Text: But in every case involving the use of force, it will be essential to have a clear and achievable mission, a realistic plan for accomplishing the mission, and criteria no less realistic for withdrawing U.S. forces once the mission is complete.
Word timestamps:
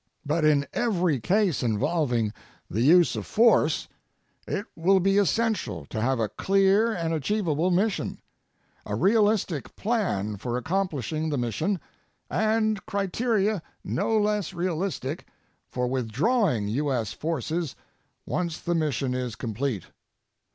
But 0.25 0.43
in 0.43 0.65
every 0.73 1.19
case 1.19 1.61
involving 1.61 2.33
the 2.67 2.81
use 2.81 3.15
of 3.15 3.27
force, 3.27 3.87
it 4.47 4.65
will 4.75 4.99
be 4.99 5.19
essential 5.19 5.85
to 5.91 6.01
have 6.01 6.19
a 6.19 6.27
clear 6.27 6.91
and 6.91 7.13
achievable 7.13 7.69
mission, 7.69 8.19
a 8.83 8.95
realistic 8.95 9.75
plan 9.75 10.37
for 10.37 10.57
accomplishing 10.57 11.29
the 11.29 11.37
mission, 11.37 11.79
and 12.31 12.83
criteria 12.87 13.61
no 13.83 14.17
less 14.17 14.55
realistic 14.55 15.27
for 15.69 15.85
withdrawing 15.87 16.67
U.S. 16.67 17.13
forces 17.13 17.75
once 18.25 18.59
the 18.59 18.73
mission 18.73 19.13
is 19.13 19.35
complete. 19.35 19.83